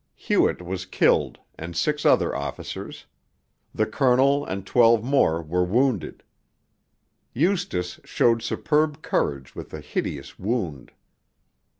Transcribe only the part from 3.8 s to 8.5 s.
Colonel and twelve more were wounded. Eustace showed